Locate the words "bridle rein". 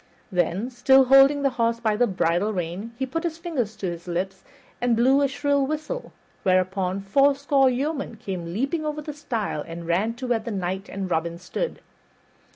2.07-2.91